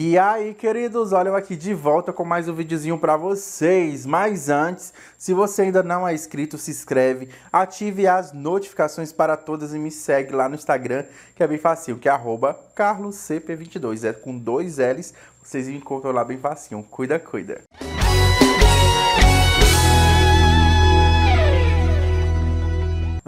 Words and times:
E 0.00 0.16
aí, 0.16 0.54
queridos, 0.54 1.12
olha 1.12 1.30
eu 1.30 1.34
aqui 1.34 1.56
de 1.56 1.74
volta 1.74 2.12
com 2.12 2.24
mais 2.24 2.48
um 2.48 2.54
videozinho 2.54 2.96
para 2.96 3.16
vocês. 3.16 4.06
Mas 4.06 4.48
antes, 4.48 4.94
se 5.18 5.34
você 5.34 5.62
ainda 5.62 5.82
não 5.82 6.06
é 6.06 6.14
inscrito, 6.14 6.56
se 6.56 6.70
inscreve, 6.70 7.30
ative 7.52 8.06
as 8.06 8.32
notificações 8.32 9.12
para 9.12 9.36
todas 9.36 9.74
e 9.74 9.78
me 9.80 9.90
segue 9.90 10.32
lá 10.32 10.48
no 10.48 10.54
Instagram, 10.54 11.04
que 11.34 11.42
é 11.42 11.48
bem 11.48 11.58
facinho, 11.58 11.98
que 11.98 12.08
é 12.08 12.12
carloscp22, 12.12 14.08
é 14.08 14.12
com 14.12 14.38
dois 14.38 14.78
L's, 14.78 15.12
vocês 15.42 15.66
me 15.66 15.78
encontram 15.78 16.12
lá 16.12 16.24
bem 16.24 16.38
facinho. 16.38 16.80
Cuida, 16.88 17.18
cuida. 17.18 17.62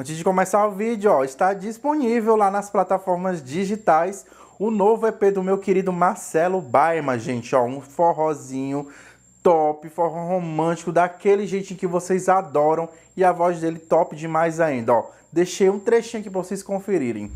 Antes 0.01 0.17
de 0.17 0.25
começar 0.25 0.67
o 0.67 0.73
vídeo, 0.73 1.13
ó, 1.13 1.23
está 1.23 1.53
disponível 1.53 2.35
lá 2.35 2.51
nas 2.51 2.71
plataformas 2.71 3.45
digitais 3.45 4.25
o 4.59 4.71
novo 4.71 5.07
EP 5.07 5.25
do 5.25 5.43
meu 5.43 5.59
querido 5.59 5.93
Marcelo 5.93 6.59
Baima, 6.63 7.19
gente, 7.19 7.55
ó, 7.55 7.67
um 7.67 7.83
forrozinho 7.83 8.89
top, 9.43 9.91
forró 9.91 10.27
romântico, 10.27 10.91
daquele 10.91 11.47
jeitinho 11.47 11.79
que 11.79 11.87
vocês 11.87 12.31
adoram 12.31 12.89
e 13.15 13.23
a 13.23 13.31
voz 13.31 13.61
dele 13.61 13.79
top 13.79 14.17
demais 14.17 14.59
ainda, 14.59 14.95
ó. 14.95 15.11
Deixei 15.31 15.69
um 15.69 15.79
trechinho 15.79 16.23
aqui 16.23 16.31
para 16.31 16.45
vocês 16.45 16.63
conferirem. 16.63 17.31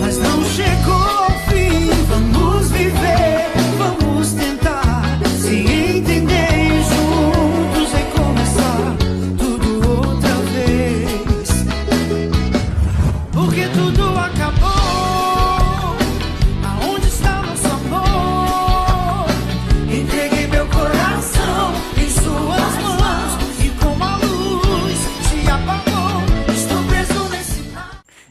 Mas 0.00 0.16
não 0.16 0.42
chegou 0.44 0.94
ao 0.94 1.30
fim, 1.50 1.90
vamos 2.08 2.70
viver, 2.70 3.52
vamos 3.76 4.32
tentar 4.32 4.59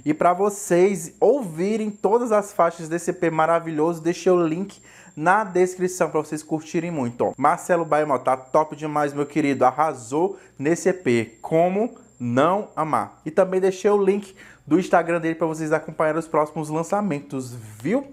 E 0.09 0.13
para 0.15 0.33
vocês 0.33 1.13
ouvirem 1.19 1.91
todas 1.91 2.31
as 2.31 2.51
faixas 2.51 2.89
desse 2.89 3.11
EP 3.11 3.31
maravilhoso, 3.31 4.01
deixei 4.01 4.31
o 4.31 4.43
link 4.43 4.81
na 5.15 5.43
descrição 5.43 6.09
para 6.09 6.19
vocês 6.19 6.41
curtirem 6.41 6.89
muito. 6.89 7.25
Ó. 7.25 7.33
Marcelo 7.37 7.85
Baimó 7.85 8.17
tá 8.17 8.35
top 8.35 8.75
demais, 8.75 9.13
meu 9.13 9.27
querido. 9.27 9.65
Arrasou 9.65 10.39
nesse 10.57 10.89
EP. 10.89 11.37
Como 11.43 11.95
não 12.19 12.69
amar. 12.75 13.21
E 13.23 13.29
também 13.29 13.61
deixei 13.61 13.91
o 13.91 14.03
link 14.03 14.35
do 14.65 14.79
Instagram 14.79 15.21
dele 15.21 15.35
para 15.35 15.45
vocês 15.45 15.71
acompanharem 15.71 16.19
os 16.19 16.27
próximos 16.27 16.69
lançamentos, 16.69 17.53
viu? 17.79 18.07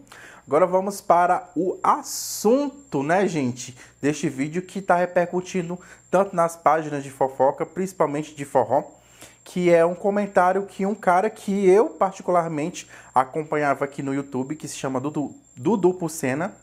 Agora 0.47 0.67
vamos 0.67 1.01
para 1.01 1.49
o 1.57 1.79
assunto, 1.83 3.03
né, 3.03 3.27
gente, 3.27 3.75
deste 4.03 4.29
vídeo 4.29 4.61
que 4.61 4.81
está 4.81 4.97
repercutindo 4.97 5.81
tanto 6.11 6.37
nas 6.37 6.57
páginas 6.57 7.03
de 7.03 7.11
fofoca, 7.11 7.65
principalmente 7.65 8.35
de 8.35 8.45
forró, 8.45 8.85
que 9.45 9.71
é 9.71 9.85
um 9.85 9.95
comentário 9.95 10.67
que 10.67 10.85
um 10.85 10.95
cara 10.95 11.31
que 11.31 11.69
eu 11.69 11.91
particularmente 11.91 12.89
acompanhava 13.15 13.85
aqui 13.85 14.03
no 14.03 14.13
YouTube, 14.13 14.57
que 14.57 14.67
se 14.67 14.77
chama 14.77 15.01
Dudu, 15.01 15.35
Dudu 15.57 15.95
Pucena, 15.95 16.55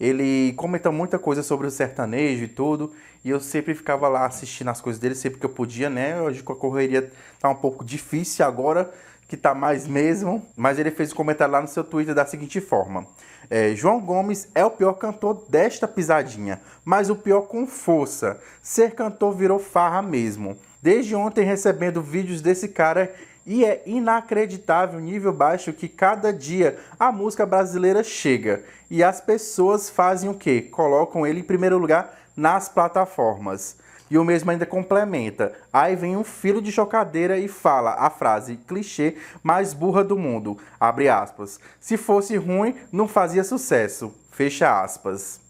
ele 0.00 0.52
comenta 0.54 0.90
muita 0.90 1.18
coisa 1.18 1.42
sobre 1.42 1.66
o 1.66 1.70
sertanejo 1.70 2.44
e 2.44 2.48
tudo, 2.48 2.92
e 3.24 3.30
eu 3.30 3.40
sempre 3.40 3.74
ficava 3.74 4.08
lá 4.08 4.26
assistindo 4.26 4.68
as 4.68 4.80
coisas 4.80 5.00
dele, 5.00 5.14
sempre 5.14 5.38
que 5.38 5.46
eu 5.46 5.50
podia, 5.50 5.88
né? 5.88 6.20
Hoje 6.20 6.42
com 6.42 6.52
a 6.52 6.56
correria 6.56 7.10
tá 7.38 7.48
um 7.48 7.54
pouco 7.54 7.84
difícil 7.84 8.44
agora, 8.44 8.92
que 9.28 9.36
tá 9.36 9.54
mais 9.54 9.86
mesmo, 9.86 10.44
mas 10.56 10.78
ele 10.78 10.90
fez 10.90 11.12
um 11.12 11.16
comentário 11.16 11.52
lá 11.52 11.60
no 11.60 11.68
seu 11.68 11.84
Twitter 11.84 12.14
da 12.14 12.26
seguinte 12.26 12.60
forma: 12.60 13.06
é, 13.50 13.74
João 13.74 14.00
Gomes 14.00 14.48
é 14.54 14.64
o 14.64 14.70
pior 14.70 14.94
cantor 14.94 15.44
desta 15.48 15.86
pisadinha, 15.86 16.60
mas 16.84 17.10
o 17.10 17.16
pior 17.16 17.42
com 17.42 17.66
força. 17.66 18.40
Ser 18.62 18.94
cantor 18.94 19.34
virou 19.34 19.58
farra 19.58 20.02
mesmo. 20.02 20.56
Desde 20.84 21.14
ontem 21.14 21.46
recebendo 21.46 22.02
vídeos 22.02 22.42
desse 22.42 22.68
cara 22.68 23.10
e 23.46 23.64
é 23.64 23.82
inacreditável 23.86 24.98
o 24.98 25.02
nível 25.02 25.32
baixo 25.32 25.72
que 25.72 25.88
cada 25.88 26.30
dia 26.30 26.78
a 27.00 27.10
música 27.10 27.46
brasileira 27.46 28.04
chega. 28.04 28.62
E 28.90 29.02
as 29.02 29.18
pessoas 29.18 29.88
fazem 29.88 30.28
o 30.28 30.34
quê? 30.34 30.60
Colocam 30.60 31.26
ele 31.26 31.40
em 31.40 31.42
primeiro 31.42 31.78
lugar 31.78 32.14
nas 32.36 32.68
plataformas. 32.68 33.78
E 34.10 34.18
o 34.18 34.24
mesmo 34.24 34.50
ainda 34.50 34.66
complementa. 34.66 35.54
Aí 35.72 35.96
vem 35.96 36.18
um 36.18 36.22
filho 36.22 36.60
de 36.60 36.70
chocadeira 36.70 37.38
e 37.38 37.48
fala 37.48 37.94
a 37.94 38.10
frase 38.10 38.58
clichê 38.68 39.16
mais 39.42 39.72
burra 39.72 40.04
do 40.04 40.18
mundo. 40.18 40.58
Abre 40.78 41.08
aspas. 41.08 41.58
Se 41.80 41.96
fosse 41.96 42.36
ruim, 42.36 42.74
não 42.92 43.08
fazia 43.08 43.42
sucesso. 43.42 44.14
Fecha 44.30 44.82
aspas. 44.82 45.40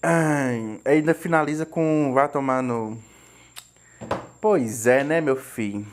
Ai, 0.00 0.80
ainda 0.84 1.14
finaliza 1.14 1.66
com 1.66 2.12
vai 2.14 2.28
tomar 2.28 2.62
no 2.62 3.09
Pois 4.40 4.86
é, 4.86 5.04
né, 5.04 5.20
meu 5.20 5.36
filho? 5.36 5.86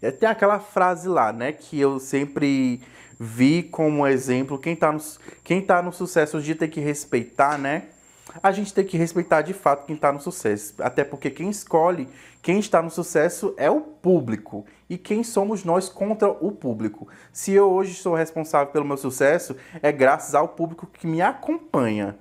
É, 0.00 0.10
tem 0.10 0.28
aquela 0.28 0.58
frase 0.58 1.08
lá, 1.08 1.32
né, 1.32 1.52
que 1.52 1.78
eu 1.78 2.00
sempre 2.00 2.80
vi 3.18 3.62
como 3.62 4.06
exemplo, 4.06 4.58
quem 4.58 4.74
tá 4.74 4.90
no, 4.90 5.00
quem 5.44 5.62
tá 5.62 5.80
no 5.80 5.92
sucesso 5.92 6.38
hoje 6.38 6.56
tem 6.56 6.68
que 6.68 6.80
respeitar, 6.80 7.56
né? 7.56 7.84
A 8.42 8.50
gente 8.50 8.72
tem 8.72 8.84
que 8.84 8.96
respeitar 8.96 9.42
de 9.42 9.52
fato 9.52 9.86
quem 9.86 9.94
está 9.94 10.10
no 10.10 10.20
sucesso. 10.20 10.74
Até 10.78 11.04
porque 11.04 11.30
quem 11.30 11.50
escolhe 11.50 12.08
quem 12.42 12.58
está 12.58 12.82
no 12.82 12.90
sucesso 12.90 13.54
é 13.56 13.70
o 13.70 13.80
público. 13.80 14.66
E 14.90 14.98
quem 14.98 15.22
somos 15.22 15.62
nós 15.62 15.88
contra 15.88 16.28
o 16.28 16.50
público? 16.50 17.06
Se 17.32 17.52
eu 17.52 17.70
hoje 17.70 17.94
sou 17.94 18.16
responsável 18.16 18.72
pelo 18.72 18.84
meu 18.84 18.96
sucesso, 18.96 19.56
é 19.80 19.92
graças 19.92 20.34
ao 20.34 20.48
público 20.48 20.88
que 20.92 21.06
me 21.06 21.22
acompanha. 21.22 22.18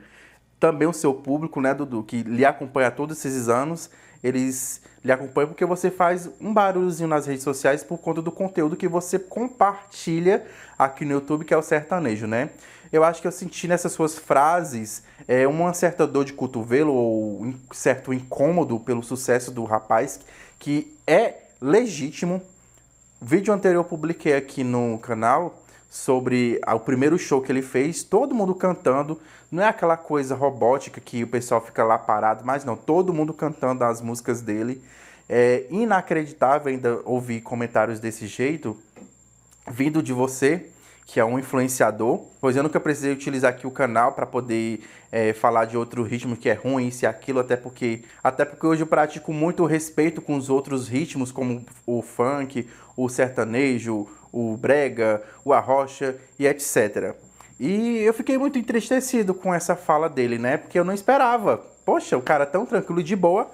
Também 0.59 0.87
o 0.87 0.93
seu 0.93 1.11
público, 1.11 1.59
né, 1.59 1.73
Dudu, 1.73 2.03
que 2.03 2.21
lhe 2.21 2.45
acompanha 2.45 2.91
todos 2.91 3.17
esses 3.17 3.49
anos, 3.49 3.89
eles 4.23 4.81
lhe 5.03 5.11
acompanham 5.11 5.49
porque 5.49 5.65
você 5.65 5.89
faz 5.89 6.29
um 6.39 6.53
barulhozinho 6.53 7.09
nas 7.09 7.25
redes 7.25 7.43
sociais 7.43 7.83
por 7.83 7.97
conta 7.97 8.21
do 8.21 8.31
conteúdo 8.31 8.75
que 8.75 8.87
você 8.87 9.17
compartilha 9.17 10.45
aqui 10.77 11.03
no 11.05 11.13
YouTube, 11.13 11.45
que 11.45 11.53
é 11.53 11.57
o 11.57 11.61
sertanejo, 11.61 12.27
né? 12.27 12.51
Eu 12.91 13.03
acho 13.03 13.21
que 13.21 13.27
eu 13.27 13.31
senti 13.31 13.67
nessas 13.67 13.93
suas 13.93 14.17
frases 14.17 15.03
é, 15.27 15.47
uma 15.47 15.73
certa 15.73 16.05
dor 16.05 16.25
de 16.25 16.33
cotovelo 16.33 16.93
ou 16.93 17.41
um 17.41 17.55
certo 17.71 18.13
incômodo 18.13 18.79
pelo 18.79 19.01
sucesso 19.01 19.49
do 19.49 19.63
rapaz, 19.63 20.19
que 20.59 20.93
é 21.07 21.35
legítimo. 21.61 22.41
Vídeo 23.21 23.53
anterior 23.53 23.79
eu 23.79 23.85
publiquei 23.85 24.35
aqui 24.35 24.63
no 24.63 24.99
canal 24.99 25.63
sobre 25.91 26.57
o 26.66 26.79
primeiro 26.79 27.19
show 27.19 27.41
que 27.41 27.52
ele 27.52 27.62
fez, 27.62 28.02
todo 28.02 28.34
mundo 28.34 28.56
cantando, 28.56 29.19
não 29.52 29.62
é 29.62 29.68
aquela 29.68 29.97
coisa 29.97 30.34
robótica 30.34 31.02
que 31.02 31.22
o 31.22 31.28
pessoal 31.28 31.59
fica 31.59 31.84
lá 31.84 31.97
parado, 31.97 32.46
mas 32.46 32.63
não, 32.63 32.78
todo 32.78 33.13
mundo 33.13 33.34
cantando 33.34 33.84
as 33.84 34.02
músicas 34.02 34.40
dele. 34.40 34.81
É 35.28 35.66
inacreditável 35.69 36.72
ainda 36.72 37.02
ouvir 37.03 37.41
comentários 37.41 38.00
desse 38.00 38.25
jeito 38.25 38.78
vindo 39.69 40.02
de 40.02 40.13
você, 40.13 40.66
que 41.06 41.19
é 41.19 41.25
um 41.25 41.38
influenciador, 41.38 42.22
pois 42.40 42.56
eu 42.56 42.63
nunca 42.63 42.79
precisei 42.79 43.12
utilizar 43.12 43.52
aqui 43.52 43.68
o 43.68 43.72
canal 43.72 44.13
para 44.13 44.25
poder 44.25 44.81
é, 45.12 45.34
falar 45.34 45.66
de 45.66 45.75
outro 45.75 46.03
ritmo 46.03 46.38
que 46.38 46.50
é 46.50 46.53
ruim, 46.53 46.88
isso 46.88 47.03
e 47.03 47.06
aquilo, 47.06 47.41
até 47.41 47.58
porque, 47.58 48.03
até 48.23 48.46
porque 48.46 48.66
hoje 48.66 48.81
eu 48.81 48.88
pratico 48.88 49.34
muito 49.34 49.66
respeito 49.66 50.22
com 50.22 50.38
os 50.38 50.50
outros 50.50 50.88
ritmos, 50.88 51.34
como 51.34 51.66
o 51.85 52.02
funk, 52.02 52.66
o 52.96 53.09
sertanejo, 53.09 54.08
o 54.31 54.55
brega, 54.57 55.21
o 55.43 55.53
arrocha 55.53 56.15
e 56.39 56.47
etc. 56.47 57.15
E 57.59 57.97
eu 57.99 58.13
fiquei 58.13 58.37
muito 58.37 58.57
entristecido 58.57 59.33
com 59.33 59.53
essa 59.53 59.75
fala 59.75 60.09
dele, 60.09 60.37
né? 60.37 60.57
Porque 60.57 60.79
eu 60.79 60.83
não 60.83 60.93
esperava. 60.93 61.57
Poxa, 61.85 62.17
o 62.17 62.21
cara 62.21 62.45
tão 62.45 62.65
tranquilo 62.65 63.03
de 63.03 63.15
boa, 63.15 63.49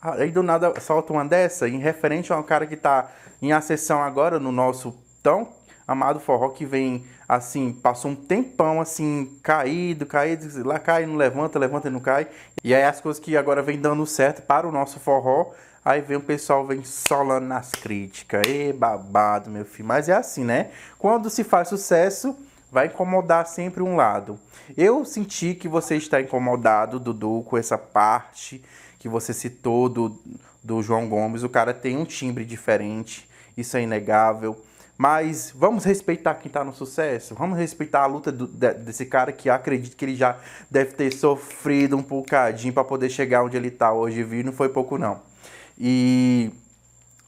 aí 0.00 0.30
do 0.30 0.42
nada 0.42 0.72
solta 0.80 1.12
uma 1.12 1.24
dessa, 1.24 1.68
em 1.68 1.78
referente 1.78 2.32
a 2.32 2.36
um 2.36 2.42
cara 2.42 2.66
que 2.66 2.74
está 2.74 3.10
em 3.40 3.52
ascensão 3.52 4.02
agora 4.02 4.38
no 4.40 4.50
nosso 4.50 4.96
tão 5.22 5.48
amado 5.86 6.20
forró 6.20 6.48
que 6.50 6.64
vem 6.64 7.04
assim, 7.28 7.72
passou 7.72 8.10
um 8.10 8.14
tempão 8.14 8.80
assim, 8.80 9.38
caído, 9.42 10.06
caído, 10.06 10.66
lá 10.66 10.78
cai, 10.78 11.06
não 11.06 11.16
levanta, 11.16 11.58
levanta 11.58 11.88
e 11.88 11.90
não 11.90 12.00
cai. 12.00 12.26
E 12.62 12.74
aí 12.74 12.82
as 12.82 13.00
coisas 13.00 13.22
que 13.22 13.36
agora 13.36 13.62
vem 13.62 13.80
dando 13.80 14.06
certo 14.06 14.42
para 14.42 14.66
o 14.66 14.72
nosso 14.72 15.00
forró, 15.00 15.52
aí 15.84 16.00
vem 16.00 16.16
o 16.16 16.20
pessoal 16.20 16.66
vem 16.66 16.84
solando 16.84 17.46
nas 17.46 17.70
críticas. 17.70 18.42
E 18.48 18.72
babado, 18.72 19.50
meu 19.50 19.64
filho. 19.64 19.88
Mas 19.88 20.08
é 20.08 20.14
assim, 20.14 20.44
né? 20.44 20.70
Quando 20.98 21.30
se 21.30 21.44
faz 21.44 21.68
sucesso, 21.68 22.36
vai 22.70 22.86
incomodar 22.86 23.46
sempre 23.46 23.82
um 23.82 23.96
lado. 23.96 24.38
Eu 24.76 25.04
senti 25.04 25.54
que 25.54 25.68
você 25.68 25.96
está 25.96 26.20
incomodado, 26.20 26.98
Dudu, 26.98 27.44
com 27.46 27.56
essa 27.56 27.76
parte 27.76 28.62
que 28.98 29.08
você 29.08 29.34
citou 29.34 29.88
do, 29.88 30.18
do 30.62 30.82
João 30.82 31.08
Gomes. 31.08 31.42
O 31.42 31.48
cara 31.48 31.74
tem 31.74 31.96
um 31.96 32.06
timbre 32.06 32.44
diferente, 32.44 33.28
isso 33.56 33.76
é 33.76 33.82
inegável. 33.82 34.60
Mas 34.96 35.52
vamos 35.54 35.84
respeitar 35.84 36.34
quem 36.34 36.46
está 36.46 36.62
no 36.62 36.72
sucesso, 36.72 37.34
vamos 37.34 37.58
respeitar 37.58 38.02
a 38.02 38.06
luta 38.06 38.30
do, 38.30 38.46
de, 38.46 38.74
desse 38.74 39.06
cara 39.06 39.32
que 39.32 39.50
acredito 39.50 39.96
que 39.96 40.04
ele 40.04 40.14
já 40.14 40.38
deve 40.70 40.92
ter 40.92 41.12
sofrido 41.12 41.96
um 41.96 42.02
bocadinho 42.02 42.72
para 42.72 42.84
poder 42.84 43.10
chegar 43.10 43.42
onde 43.42 43.56
ele 43.56 43.68
está 43.68 43.92
hoje, 43.92 44.22
viu? 44.22 44.44
Não 44.44 44.52
foi 44.52 44.68
pouco 44.68 44.96
não. 44.96 45.20
E 45.76 46.52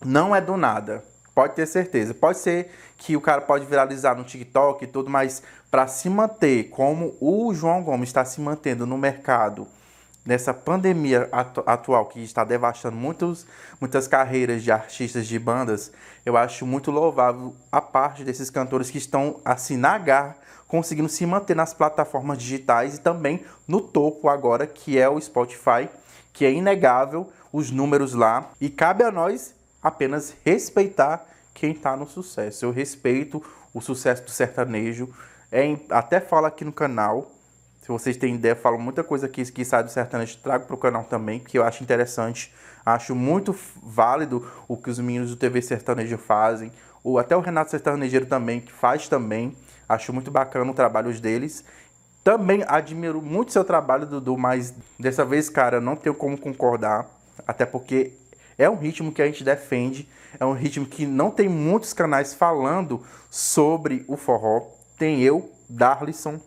não 0.05 0.35
é 0.35 0.41
do 0.41 0.57
nada. 0.57 1.05
Pode 1.35 1.55
ter 1.55 1.67
certeza. 1.67 2.15
Pode 2.15 2.39
ser 2.39 2.71
que 2.97 3.17
o 3.17 3.21
cara 3.21 3.43
pode 3.43 3.67
viralizar 3.67 4.15
no 4.15 4.25
TikTok 4.25 4.85
e 4.85 4.87
tudo, 4.87 5.11
mas 5.11 5.43
para 5.71 5.89
se 5.89 6.09
manter 6.09 6.71
como 6.71 7.17
o 7.21 7.53
João 7.53 7.83
Gomes 7.83 8.09
está 8.09 8.25
se 8.25 8.41
mantendo 8.41 8.87
no 8.87 8.97
mercado 8.97 9.67
nessa 10.27 10.53
pandemia 10.53 11.29
atu 11.31 11.63
atual 11.65 12.07
que 12.07 12.23
está 12.23 12.43
devastando 12.43 12.97
muitos, 12.97 13.47
muitas 13.81 14.09
carreiras 14.09 14.63
de 14.63 14.73
artistas 14.73 15.27
de 15.27 15.39
bandas, 15.39 15.93
eu 16.25 16.37
acho 16.37 16.67
muito 16.67 16.91
louvável 16.91 17.55
a 17.71 17.81
parte 17.81 18.25
desses 18.25 18.51
cantores 18.51 18.91
que 18.91 18.99
estão 18.99 19.41
assim 19.45 19.77
na 19.77 19.97
garra, 19.97 20.37
conseguindo 20.67 21.09
se 21.09 21.25
manter 21.25 21.55
nas 21.55 21.73
plataformas 21.73 22.39
digitais 22.39 22.97
e 22.97 23.01
também 23.01 23.45
no 23.69 23.81
topo 23.81 24.29
agora, 24.29 24.67
que 24.67 24.99
é 24.99 25.09
o 25.09 25.21
Spotify, 25.21 25.89
que 26.33 26.45
é 26.45 26.53
inegável 26.53 27.31
os 27.53 27.71
números 27.71 28.13
lá 28.13 28.51
e 28.61 28.69
cabe 28.69 29.05
a 29.05 29.13
nós 29.13 29.55
apenas 29.81 30.35
respeitar 30.45 31.25
quem 31.55 31.71
está 31.71 31.97
no 31.97 32.09
sucesso. 32.09 32.65
Eu 32.65 32.73
respeito 32.73 33.43
o 33.73 33.81
sucesso 33.81 34.25
do 34.25 34.31
sertanejo, 34.31 35.09
é, 35.53 35.79
até 35.91 36.21
falo 36.21 36.47
aqui 36.47 36.65
no 36.65 36.73
canal 36.73 37.31
se 37.87 37.93
vocês 37.93 38.17
têm 38.17 38.35
ideia, 38.35 38.57
falo 38.57 38.81
muita 38.81 39.05
coisa 39.05 39.27
aqui 39.27 39.45
que 39.53 39.65
sai 39.65 39.85
do 39.85 39.91
sertanejo, 39.93 40.39
trago 40.43 40.67
para 40.67 40.75
o 40.75 40.77
canal 40.77 41.05
também, 41.05 41.39
que 41.39 41.57
eu 41.57 41.63
acho 41.63 41.85
interessante. 41.85 42.53
Acho 42.85 43.15
muito 43.15 43.55
válido 43.81 44.45
o 44.67 44.77
que 44.77 44.91
os 44.91 44.99
meninos 44.99 45.31
do 45.31 45.37
TV 45.37 45.63
Sertanejo 45.63 46.19
fazem. 46.19 46.73
Ou 47.05 47.17
até 47.17 47.37
o 47.37 47.41
Renato 47.41 47.71
Sertanejeiro 47.71 48.27
também, 48.27 48.61
que 48.61 48.73
faz 48.73 49.07
também. 49.07 49.57
Acho 49.89 50.13
muito 50.13 50.33
bacana 50.33 50.69
o 50.69 50.75
trabalho 50.75 51.17
deles. 51.21 51.65
Também 52.25 52.65
admiro 52.67 53.23
muito 53.23 53.53
seu 53.53 53.63
trabalho, 53.63 54.05
Dudu, 54.05 54.37
mas 54.37 54.75
dessa 54.99 55.25
vez, 55.25 55.49
cara, 55.49 55.81
não 55.81 55.95
tenho 55.95 56.17
como 56.17 56.37
concordar. 56.37 57.07
Até 57.47 57.65
porque 57.65 58.15
é 58.59 58.69
um 58.69 58.75
ritmo 58.75 59.13
que 59.13 59.23
a 59.23 59.27
gente 59.27 59.45
defende. 59.45 60.09
É 60.41 60.45
um 60.45 60.55
ritmo 60.55 60.87
que 60.87 61.07
não 61.07 61.31
tem 61.31 61.49
muitos 61.49 61.93
canais 61.93 62.35
falando 62.35 63.01
sobre 63.31 64.05
o 64.09 64.17
forró. 64.17 64.73
Tem 64.99 65.23
eu, 65.23 65.53
Darlison, 65.71 66.41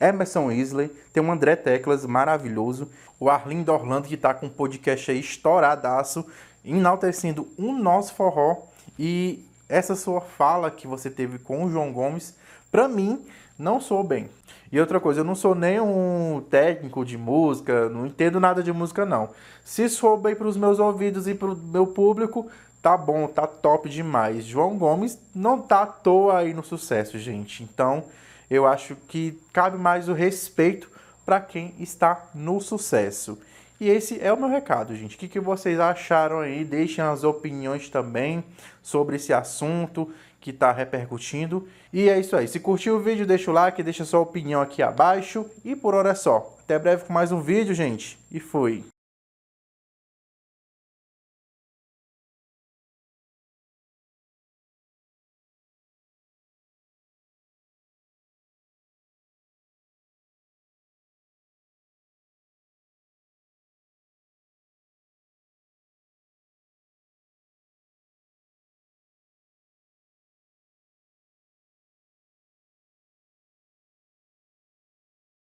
Emerson 0.00 0.50
Isley, 0.50 0.90
tem 1.12 1.22
o 1.22 1.30
André 1.30 1.56
Teclas, 1.56 2.04
maravilhoso, 2.04 2.88
o 3.18 3.30
Arlindo 3.30 3.72
Orlando, 3.72 4.08
que 4.08 4.14
está 4.14 4.34
com 4.34 4.46
um 4.46 4.50
podcast 4.50 5.10
aí 5.10 5.20
estouradaço, 5.20 6.24
enaltecendo 6.64 7.48
o 7.56 7.66
um 7.66 7.78
nosso 7.78 8.14
forró, 8.14 8.62
e 8.98 9.44
essa 9.68 9.94
sua 9.94 10.20
fala 10.20 10.70
que 10.70 10.86
você 10.86 11.10
teve 11.10 11.38
com 11.38 11.64
o 11.64 11.70
João 11.70 11.92
Gomes, 11.92 12.34
para 12.70 12.88
mim, 12.88 13.24
não 13.58 13.80
sou 13.80 14.04
bem. 14.04 14.28
E 14.70 14.80
outra 14.80 14.98
coisa, 14.98 15.20
eu 15.20 15.24
não 15.24 15.34
sou 15.34 15.54
nem 15.54 15.80
um 15.80 16.42
técnico 16.50 17.04
de 17.04 17.16
música, 17.16 17.88
não 17.88 18.06
entendo 18.06 18.40
nada 18.40 18.62
de 18.62 18.72
música 18.72 19.06
não. 19.06 19.30
Se 19.64 19.88
soou 19.88 20.16
bem 20.16 20.34
para 20.34 20.48
os 20.48 20.56
meus 20.56 20.78
ouvidos 20.78 21.26
e 21.28 21.34
para 21.34 21.48
o 21.48 21.56
meu 21.56 21.86
público, 21.86 22.46
tá 22.82 22.96
bom, 22.96 23.26
tá 23.28 23.46
top 23.46 23.88
demais. 23.88 24.44
João 24.44 24.76
Gomes 24.76 25.18
não 25.34 25.60
tá 25.60 25.82
à 25.82 25.86
toa 25.86 26.38
aí 26.38 26.52
no 26.52 26.64
sucesso, 26.64 27.18
gente. 27.18 27.62
Então, 27.62 28.04
eu 28.50 28.66
acho 28.66 28.96
que 29.08 29.38
cabe 29.52 29.76
mais 29.78 30.08
o 30.08 30.12
respeito 30.12 30.90
para 31.24 31.40
quem 31.40 31.74
está 31.78 32.30
no 32.34 32.60
sucesso. 32.60 33.38
E 33.80 33.90
esse 33.90 34.18
é 34.20 34.32
o 34.32 34.38
meu 34.38 34.48
recado, 34.48 34.94
gente. 34.94 35.16
O 35.16 35.18
que, 35.18 35.28
que 35.28 35.40
vocês 35.40 35.78
acharam 35.78 36.40
aí? 36.40 36.64
Deixem 36.64 37.04
as 37.04 37.24
opiniões 37.24 37.90
também 37.90 38.42
sobre 38.82 39.16
esse 39.16 39.32
assunto 39.32 40.10
que 40.40 40.50
está 40.50 40.72
repercutindo. 40.72 41.68
E 41.92 42.08
é 42.08 42.18
isso 42.18 42.36
aí. 42.36 42.48
Se 42.48 42.58
curtiu 42.58 42.96
o 42.96 43.00
vídeo, 43.00 43.26
deixa 43.26 43.50
o 43.50 43.54
like, 43.54 43.82
deixa 43.82 44.04
sua 44.04 44.20
opinião 44.20 44.62
aqui 44.62 44.82
abaixo. 44.82 45.44
E 45.64 45.76
por 45.76 45.94
hora 45.94 46.10
é 46.10 46.14
só. 46.14 46.56
Até 46.64 46.78
breve 46.78 47.04
com 47.04 47.12
mais 47.12 47.32
um 47.32 47.40
vídeo, 47.40 47.74
gente. 47.74 48.18
E 48.30 48.40
fui. 48.40 48.84